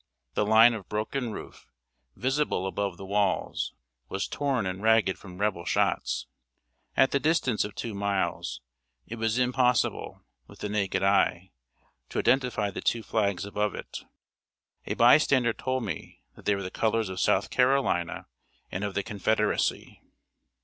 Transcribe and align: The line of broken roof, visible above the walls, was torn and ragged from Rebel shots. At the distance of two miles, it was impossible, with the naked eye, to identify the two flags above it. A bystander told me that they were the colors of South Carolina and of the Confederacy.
The 0.33 0.47
line 0.47 0.73
of 0.73 0.89
broken 0.89 1.31
roof, 1.31 1.67
visible 2.15 2.65
above 2.65 2.97
the 2.97 3.05
walls, 3.05 3.75
was 4.09 4.27
torn 4.27 4.65
and 4.65 4.81
ragged 4.81 5.19
from 5.19 5.37
Rebel 5.37 5.63
shots. 5.63 6.25
At 6.97 7.11
the 7.11 7.19
distance 7.19 7.63
of 7.63 7.75
two 7.75 7.93
miles, 7.93 8.61
it 9.05 9.17
was 9.17 9.37
impossible, 9.37 10.23
with 10.47 10.57
the 10.57 10.69
naked 10.69 11.03
eye, 11.03 11.51
to 12.09 12.17
identify 12.17 12.71
the 12.71 12.81
two 12.81 13.03
flags 13.03 13.45
above 13.45 13.75
it. 13.75 13.99
A 14.87 14.95
bystander 14.95 15.53
told 15.53 15.83
me 15.83 16.23
that 16.35 16.45
they 16.45 16.55
were 16.55 16.63
the 16.63 16.71
colors 16.71 17.07
of 17.07 17.19
South 17.19 17.51
Carolina 17.51 18.25
and 18.71 18.83
of 18.83 18.95
the 18.95 19.03
Confederacy. 19.03 20.01